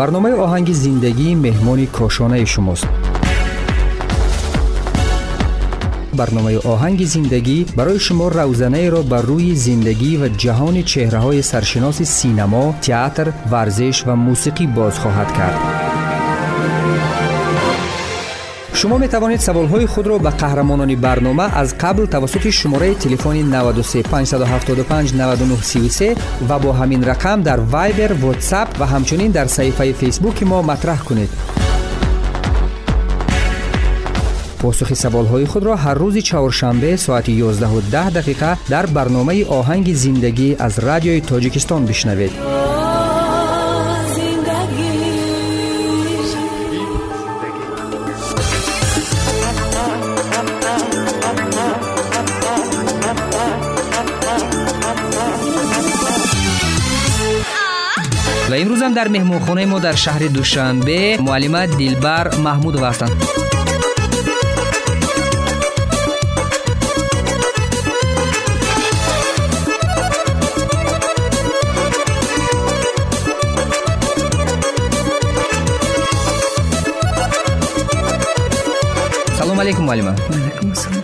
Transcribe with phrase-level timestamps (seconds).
[0.00, 2.88] барномаи оҳанги зиндагӣ меҳмони кошонаи шумост.
[6.18, 13.26] Барномаи оҳанги зиндагӣ барои шумо равзанаеро бар рӯи зиндагӣ ва ҷаҳони чеҳраҳои саршиноси синамо театр
[13.52, 15.60] варзиш ва мусиқӣ боз хоҳад кард
[18.80, 26.70] шумо метавонед саволҳои худро ба қаҳрамонони барнома аз қабл тавассути шумораи телефони 935759933 ва бо
[26.80, 31.30] ҳамин рақам дар вайбер вотсап ва ҳамчунин дар саҳифаи фейсбуки мо матраҳ кунед.
[34.60, 41.20] Посухи саволҳои худро ҳар рӯзи чаҳоршанбе соати 11 дақиқа дар барномаи оҳанги зиндагӣ аз радиои
[41.30, 42.32] тоҷикистон бишнавед
[58.90, 62.26] ва имрӯзам дар меҳмонхонаи мо дар шаҳри душанбе муаллима дилбар
[79.60, 80.14] салом алейкум муаллима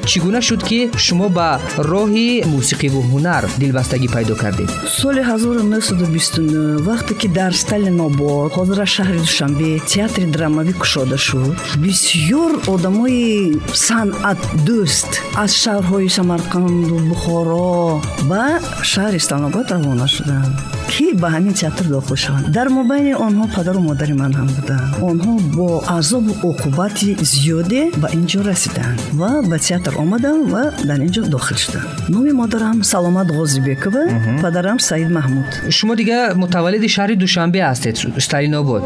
[0.07, 4.71] чӣ гуна шуд ки шумо ба роҳи мусиқиву ҳунар дилбастагӣ пайдо кардед?
[4.99, 13.61] Соли 1929 вақте ки дар сталинобод ҳозира шаҳри душанбе театри драмавӣ кушода шуд бисёр одамои
[13.87, 15.11] санъатдӯст
[15.43, 18.45] аз шаҳрҳои самарқанду бухоро ба
[18.93, 20.55] шаҳри сталинобод равона шуданд
[20.93, 22.47] ки ба ҳамин театр дохил шаванд.
[22.57, 24.91] Дар мобайни онҳо падару модари ман ҳам буданд.
[25.11, 25.69] Онҳо бо
[25.99, 31.86] азобу уқубати зиёде ба инҷо расиданд ва ба театр омадам ва дар инҷо дохил шудам
[32.08, 34.03] номи модарам саломат ғозибекова
[34.42, 37.94] падарам саид маҳмуд шумо дига мутаваллиди шаҳри душанбе ҳастед
[38.26, 38.82] сталинобод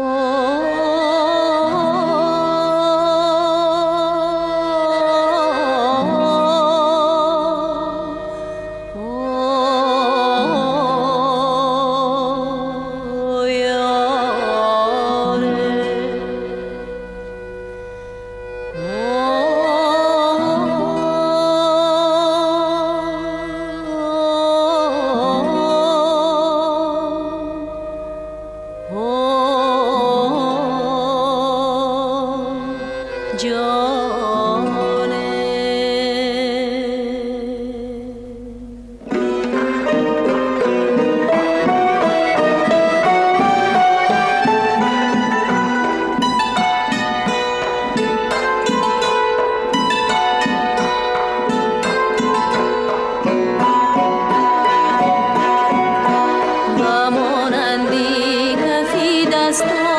[59.51, 59.90] estás.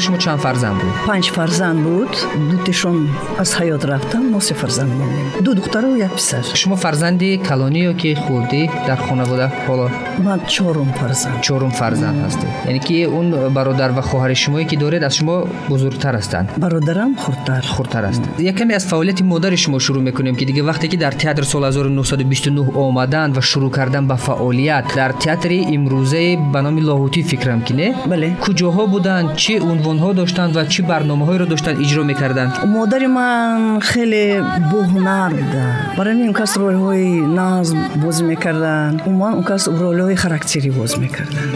[0.00, 0.92] Дар хонавода шумо чанд фарзанд буд?
[1.06, 2.12] Панҷ фарзанд буд
[2.50, 3.08] дуташон
[3.38, 6.44] аз ҳаёт рафтан мо се фарзанд мондем ду духтару як писар.
[6.54, 12.50] Шумо фарзанди калонӣ ё ки хурдӣ дар хонавода ҳоло ман чорум фарзанд чорум фарзанд ҳастед
[12.66, 16.46] яъне ки он бародар ва хоҳари шумое ки доред аз шумо бузургтар ҳастанд.
[16.56, 17.62] Бародарам хурдтар.
[17.74, 18.22] Хурдтар аст.
[18.38, 22.76] Якаме аз фаъолияти модари шумо шурӯъ мекунем ки дига вақте ки дар театр соли 1929
[22.76, 27.88] омаданд ва шурӯъ кардан ба фаъолият дар театри имрӯзаи ба номи лоҳутӣ фикрам ки не?
[28.06, 28.28] Бале.
[28.44, 29.54] Куҷоҳо буданд чӣ
[29.90, 32.52] унвонҳо доштанд ва чӣ барномаҳоеро доштанд иҷро мекарданд?
[32.76, 34.24] Модари ман хеле
[34.72, 35.64] боҳунар буда
[35.98, 37.10] барои ин кас ролҳои
[37.40, 38.96] назм бозӣ мекарданд.
[39.08, 41.50] Умуман он кас ролҳои характерӣ бозӣ мекарданд.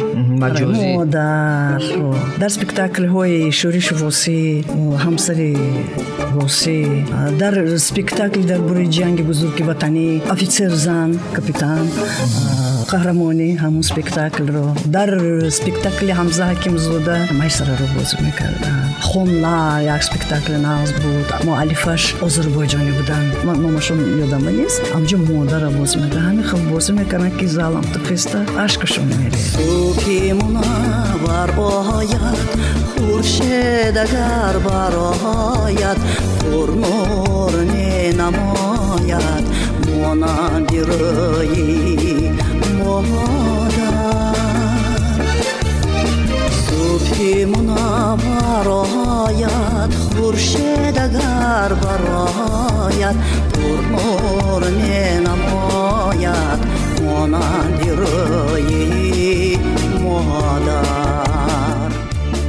[0.98, 1.81] Модар
[2.40, 4.40] дар спектаклҳои шӯришу восӣ
[5.04, 5.52] ҳамсари
[6.36, 6.78] восӣ
[7.40, 7.54] дар
[7.88, 11.84] спектакли дар бораи ҷанги бузурги ватанӣ офитсер зан капитан
[12.92, 14.66] қаҳрамонӣ ҳамун спектаклро.
[14.96, 15.10] Дар
[15.58, 19.58] спектакли ҳамза ҳакимзода майсараро бозӣ мекарданд хонла
[19.94, 21.26] як спектакли нағз буд.
[21.48, 23.31] Муаллифаш озарбойҷонӣ буданд.
[23.64, 24.82] Номашон ёдама нест.
[24.96, 29.42] Ҳамҷо модара бозӣ мекард ҳамин хел бозӣ мекарданд ки залам туфеста ашкашон меред.
[29.54, 31.50] Субҳи мунаввар
[31.98, 32.40] ояд
[32.92, 35.98] хуршед агар барояд
[36.40, 39.44] пурнур менамояд
[39.90, 41.64] монанди рӯи
[46.64, 53.17] субҳи мунаввар ояд хуршед агар барояд
[53.52, 56.61] пурнур менамояд
[57.05, 58.85] монанди рӯи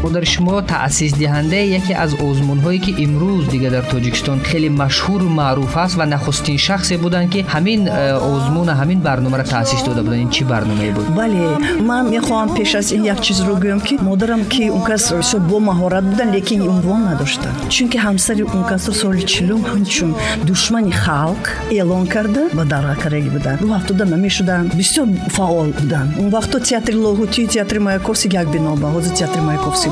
[0.06, 5.96] модари шумо таъсисдиҳандаи яке аз озмунҳое ки имрӯз дига дар тоҷикистон хеле машҳуру маъруф аст
[6.00, 7.94] ва нахустин шахсе буданд ки ҳамин э,
[8.34, 10.22] озмуна ҳамин барномаро таъсис дода буданд.
[10.26, 11.06] Ин чӣ барномае буд?
[11.20, 11.44] Бале
[11.90, 15.04] ман мехоҳам пеш аз ин як чизро гӯям ки модарам ки он кас
[15.50, 20.12] бо маҳорат буданд лекин унвон надоштанд чунки ҳамсари он касро соли чилум ҳамчун
[20.48, 21.44] душмани халқ
[21.80, 23.58] эълон карда ба дарғакарагӣ буданд.
[23.64, 25.08] Рӯ ҳафтода намешуданд бисёр
[25.38, 26.10] фаъол буданд.
[26.22, 29.88] Он вақто театри лоҳутӣ театри маяковси як бино ба ҳозир театри маяковси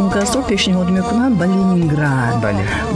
[0.00, 2.34] он касро пешниҳод мекунанд ба ленинград.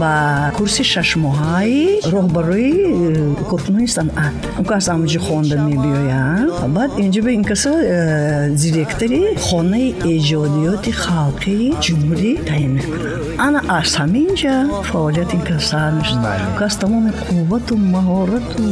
[0.00, 0.12] Ба
[0.56, 4.34] курси шашмоҳаи роҳбарии э, коркунҳои санъат.
[4.58, 6.48] Он кас амҷо хонда мебиёянд.
[6.76, 14.54] Баъд инҷо ин каса э, директори хонаи эҷодиёти халқи ҷумҳурӣ таъин мекунанд ана аз ҳаминҷа
[14.88, 16.20] фаъолият ин кас сар мешуд
[16.60, 18.64] кас тамоми қуввату маҳорату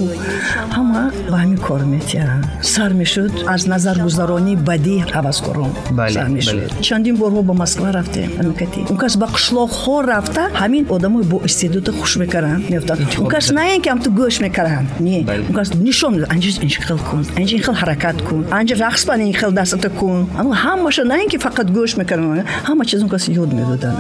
[0.77, 5.73] ҳама ба ҳамин кор метиҳанд сар мешуд аз назаргузаронӣ бадӣ ҳаваскорон.
[6.17, 11.25] Сар мешуд чандин борҳо ба москва рафтем амикати он кас ба қишлоқҳо рафта ҳамин одамои
[11.35, 15.27] боистеъдода хуш мекарданд меофтанд он кас на ин ки ам ту гӯш мекарданд не.
[15.49, 17.23] Он кас нишон анҷа ин хел кун.
[17.39, 18.43] Анҷа ин хел ҳаракат кун.
[18.59, 20.27] Анҷа рақс бан ин хел дастата кун.
[20.65, 23.97] Ҳамаша на ин ки фақат гӯш мекарданд ҳама чиз он кас ёд медоданд.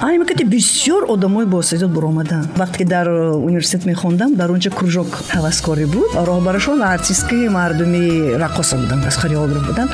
[0.00, 3.06] Амикати бисёр одамои боистеъдод баромаданд вақте ки дар
[3.48, 6.08] университет мехондам дар онҷа кружок ҳаваскорӣ буд.
[6.28, 8.04] Роҳбарашон артисткаи мардуми
[8.44, 9.90] рақоса буданд аз хореограф буданд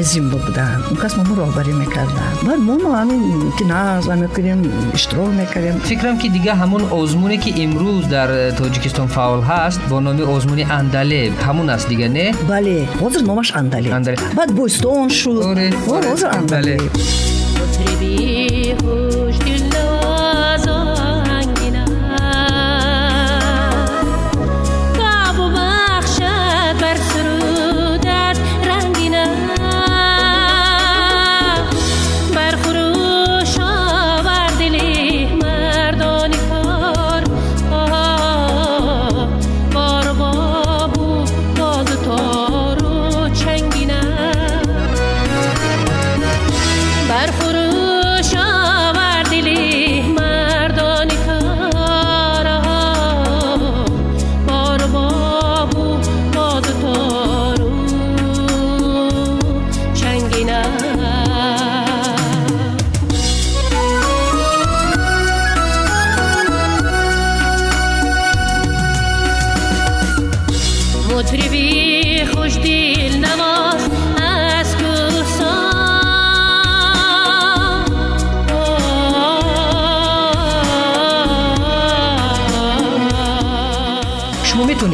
[0.00, 0.82] азим буданд.
[0.90, 2.36] Он кас мамо роҳбарӣ мекарданд.
[2.48, 3.20] Баъд мо ҳамин
[3.58, 4.60] ки назм мекунем
[4.96, 5.76] иштирок мекардем.
[5.90, 8.30] Фикрам ки дига ҳамун озмуне ки имрӯз дар
[8.60, 12.26] тоҷикистон фаъол ҳаст бо номи озмуни андалеб ҳамун аст дига не?
[12.50, 13.92] Бале ҳозир номаш андалеб
[14.38, 15.42] баъд бӯстон шуд.
[16.06, 16.90] Ҳозир андалеб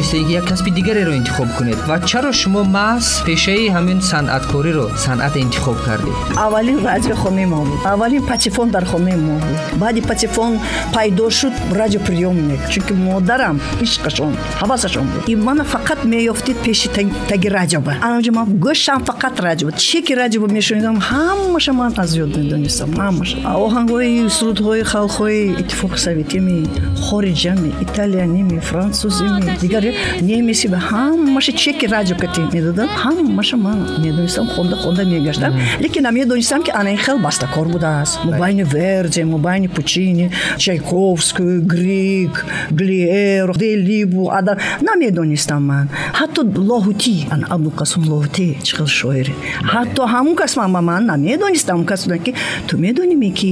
[0.07, 1.77] метавонистед як касби дигареро интихоб кунед.
[1.87, 6.13] Ва чаро шумо маҳз пешаи ҳамин санъаткориро санъат интихоб кардед?
[6.37, 10.59] Аввалин радиохонаи мо буд аввалин патефон дар хонаи мо буд баъди патефон
[10.93, 15.23] пайдо шуд радиоприёмник чунки модарам ишқашон ҳавасашон буд.
[15.27, 16.89] И мана фақат меёфтид пеши
[17.29, 22.91] таги радиоба анаҷо ман гӯштам фақат радио чеки радио мешунидам ҳамаша ман аз ёд медонистам
[22.91, 23.37] ҳамаша.
[23.65, 26.57] Оҳангҳои сурудҳои халқҳои иттифоқи советими
[27.05, 29.83] хориҷами италияними французими дигар
[30.21, 35.53] немиси ҳамаша чеки радио кати медодад ҳамаша ман медонистам хонда хонда мегаштам.
[35.79, 38.23] Лекин намедонистам ки ана ин хел бастакор будааст.
[38.23, 45.89] Мубайни верди мубайни пучини чайковский грик глиер делибу адам намедонистам ман.
[46.19, 49.33] Ҳатто лоҳутӣ ан абулқасум лоҳутӣ чӣ хел шоире
[49.73, 51.05] ҳатто ҳамун кас ман ба ман.
[51.05, 52.31] Намедонистам кас будан ки
[52.67, 53.51] ту медониме ки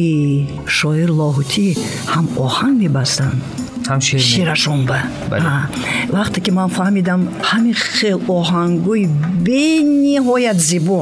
[0.78, 1.68] шоир лоҳутӣ
[2.14, 3.40] ҳам оҳанг мебастанд
[4.30, 5.00] ширашон ба
[6.16, 9.06] вақте ки ман фаҳмидам ҳамин хел оҳангҳои
[9.48, 11.00] бениҳоят зебо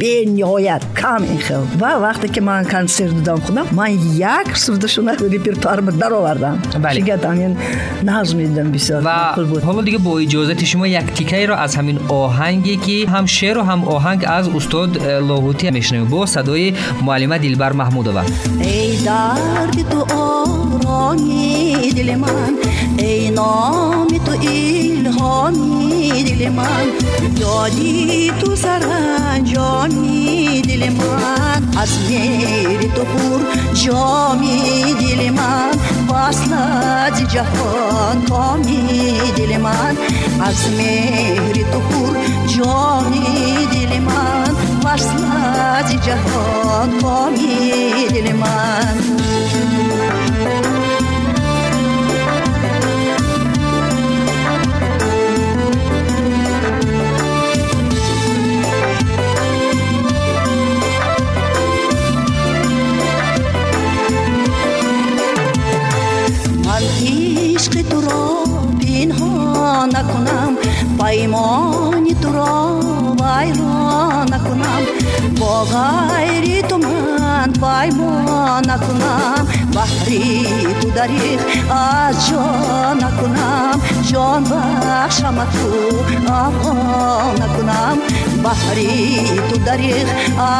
[0.00, 5.92] бениҳоят кам ин хел ва вақте ки ман консерт додам худам ман як сурдашона репертуарма
[5.92, 6.56] даровардам
[6.94, 7.52] шигат ҳамин
[8.02, 9.00] назм медидам бисёр
[9.52, 13.80] буд ҳоло дига бо иҷозати шумо як тикаеро аз ҳамин оҳанге ки ҳам шеъру ҳам
[13.94, 16.68] оҳанг аз устод э, лоҳутӣ мешунавем бо садои
[17.06, 18.22] муаллима дилбар маҳмудова
[18.76, 21.46] эй дарди ту орони
[21.96, 22.52] дили ман
[23.10, 26.86] эй номи ту илҳоми дили ман
[27.58, 27.92] ёди
[28.40, 28.48] ту
[29.76, 31.62] саранҷом ҷоми дили ман.
[31.82, 33.40] Аз мери ту пур
[33.82, 34.56] ҷоми
[35.00, 35.74] дили ман.
[36.10, 38.82] Васлади ҷаҳон коми
[39.36, 39.94] дили ман.
[40.48, 42.12] Аз мери ту пур
[42.54, 43.26] ҷоми
[43.72, 44.52] дили ман.
[44.84, 47.54] Васлади ҷаҳон коми
[48.12, 48.34] дили
[69.76, 70.52] ман накунам
[70.98, 72.56] паймони туро
[73.20, 74.82] вайрон накунам.
[75.38, 79.44] Бо ғайри ту ман паймон накунам
[79.76, 80.24] баҳри
[80.80, 83.76] ту дариқ аз ҷон накунам.
[84.10, 85.68] Ҷон бахшама ту
[86.42, 87.96] афғон накунам
[88.44, 88.94] баҳри
[89.48, 90.08] ту дариқ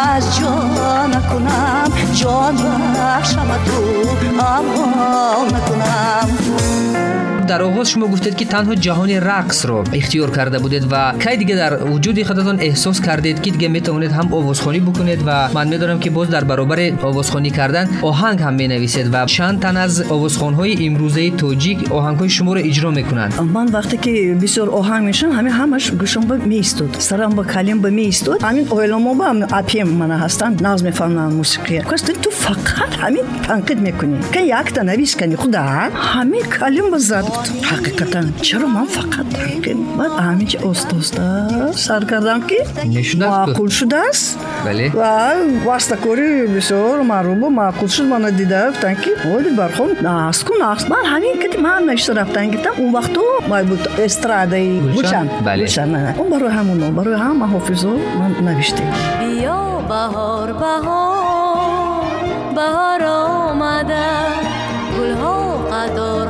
[0.05, 1.89] аз ҷон накунам.
[2.21, 3.81] Ҷон бахшама ту
[4.55, 6.29] афғон накунам
[7.47, 11.73] дар оғоз шумо гуфтед ки танҳо ҷаҳони рақсро ихтиёр карда будед ва кай дига дар
[11.91, 16.29] вуҷуди худатон эҳсос кардед ки дига метавонед ҳам овозхонӣ бикунед ва ман медонам ки боз
[16.29, 22.31] дар баробари овозхонӣ кардан оҳанг ҳам менависед ва чанд тан аз овозхонҳои имрӯзаи тоҷик оҳангҳои
[22.37, 23.33] шуморо иҷро мекунанд.
[23.57, 24.13] Ман вақте ки
[24.45, 28.39] бисёр оҳанг мешунам ҳамин ҳамаш гӯшам ба меистод сарам ба калим ба меистод.
[28.49, 29.27] Ҳамин оиламо ба
[29.61, 31.83] апем мана ҳастанд назм мефаҳманд мусиқия.
[32.25, 34.17] Ту фақат ҳамин танқид мекунӣ.
[34.35, 35.61] Ка якта навис кани худа
[36.13, 36.99] ҳамин калим ба
[37.37, 39.29] зад ҳақиқатан чаро ман фақат
[39.99, 41.25] баъд ҳаминча оста-оста
[41.87, 42.59] сар кардам ки
[43.35, 44.27] маъқул шудааст
[45.01, 45.15] ва
[45.69, 51.35] вастакори бисёр маъруфо маъқул шуд мана дида гуфтан ки оли бархон наску нас ман ҳамин
[51.43, 53.23] кати ман навишта рафтан гитам он вақто
[53.71, 55.27] буд эстрадаи гулшан
[56.21, 58.89] он барои ҳамуно барои ҳама ҳофизо ман навиштем
[59.21, 59.61] биё
[59.93, 62.03] баҳор баҳор
[62.59, 63.01] баҳор
[63.51, 64.07] омада
[64.97, 65.37] гулҳо
[65.73, 66.26] қатор қатор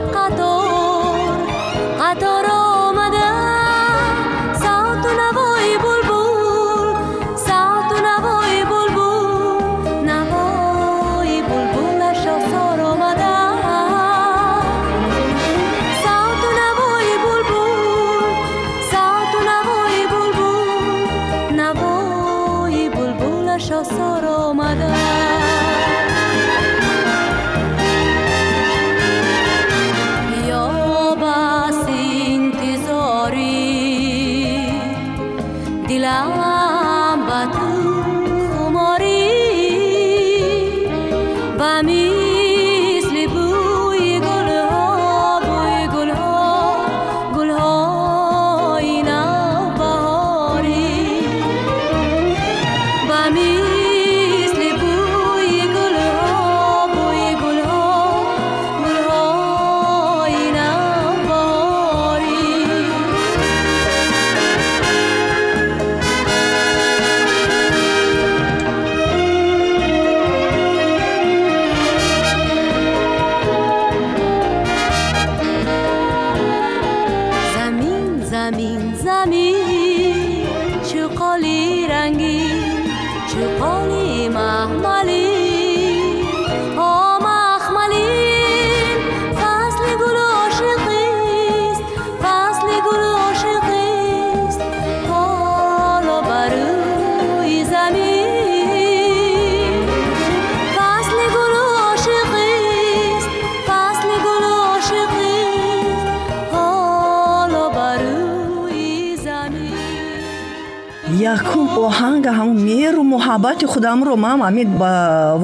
[111.89, 114.93] оҳанга ҳамун меҳру муҳаббати худамро ман ҳамин ба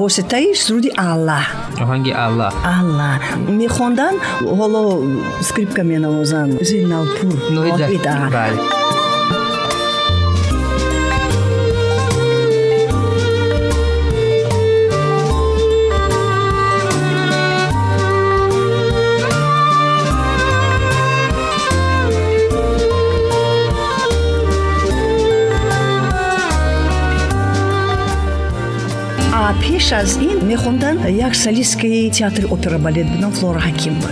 [0.01, 1.45] воситаи суруди аллаҳ.
[1.83, 2.51] Оҳанги аллаҳ.
[2.77, 3.17] Аллаҳ.
[3.61, 4.17] Мехонданд
[4.59, 4.81] ҳоло
[5.47, 8.82] скрипка менавозанд зинналпур ноҳида Ноҳид,
[29.49, 29.53] а.
[29.61, 34.09] пеш аз ин мехонданд як солисткаи театри опера балет будам флора ҳакимова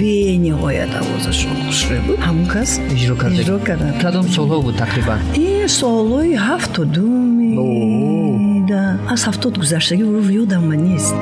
[0.00, 2.18] бениҳоят овозашон хушрӯй буд.
[2.26, 3.16] Ҳамун кас иҷро
[3.68, 5.20] карда кадом солҳо буд тақрибан?
[5.48, 7.52] Ин солҳои ҳафтодуми
[8.70, 10.04] да, аз ҳафтод гузаштагӣ
[10.42, 11.14] ёдам нест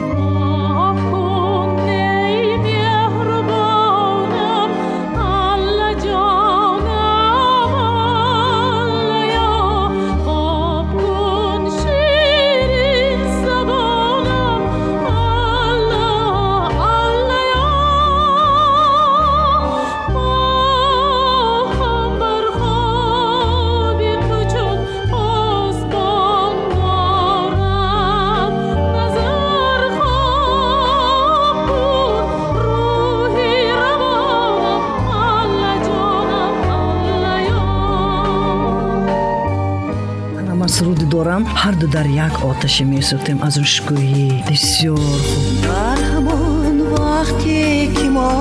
[41.63, 44.29] ҳарду дар як оташе месӯхтем аз он шукӯҳӣ.
[44.49, 45.47] Бисёр хуб.
[45.67, 47.63] Дар ҳамон вақте
[47.97, 48.33] ки мо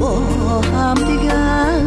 [0.00, 0.12] бо
[0.70, 1.82] ҳамдигар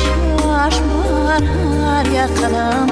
[0.00, 0.88] чашм
[1.24, 2.86] бар ҳар як қадам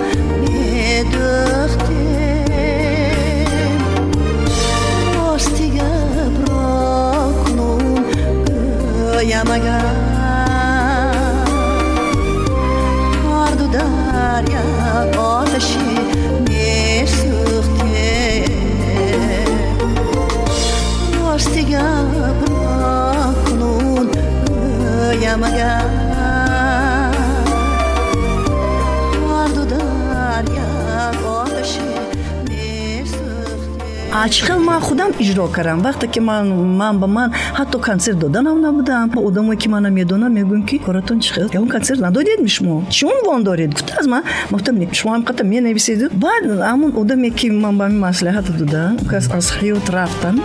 [35.33, 36.47] иҷро кардам вақте ки ман
[36.81, 39.11] ман ба ман ҳатто консерт доданам набудам.
[39.17, 41.49] Одамое ки мана медонам мегӯям ки коратон чӣ хел?
[41.53, 42.85] Ягон консерт надодедми шумо?
[42.91, 43.71] Чӣ унвон доред?
[43.73, 47.89] Гуфта аз ман Ман гуфтам «Не, шумо ҳамқата менависеду баъд ҳамун одаме ки ман ба
[47.89, 50.37] мин маслиҳат додан кас аз ҳаёт рафтан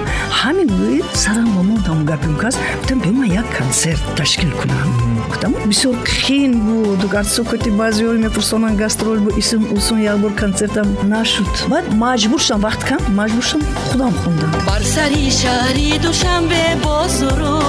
[0.42, 4.90] ҳамин гӯи сарам ба монд ҳамун гапи кас гуфтам бё ман як консерт ташкил кунам
[5.30, 5.96] гуфтам бисёр
[6.26, 7.02] қин буд.
[7.10, 11.48] Гарсокати баъзеҳоро мепурсонанд гастрол бу исм усон як бор консертам нашуд.
[11.68, 17.62] Баъд маҷбур шудам вақт кам маҷбур шудам худам хондам بر سری شهری دوشنبه با سرو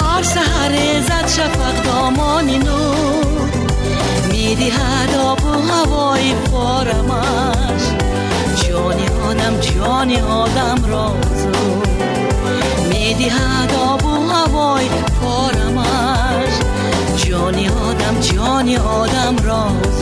[0.00, 2.94] هر سهر زد شفق دامان نو
[4.30, 7.82] می‌دهد آب و هوای بارمش
[8.68, 11.82] جانی آدم جانی آدم رازو
[12.88, 14.88] می‌دهد آب و هوای
[15.22, 16.54] بارمش
[17.16, 19.97] جانی آدم جانی آدم راز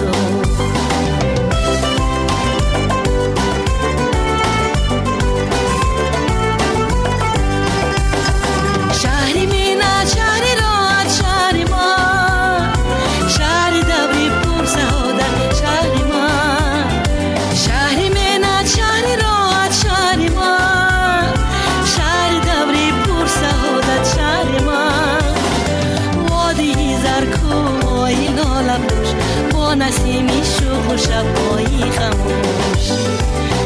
[29.86, 32.86] نسیمی شو و شبایی خموش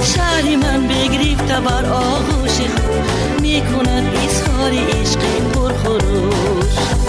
[0.03, 5.21] شهر من بگریفته بر آغوش خود می‌کند اظهار عشق
[5.53, 7.00] پرخروش.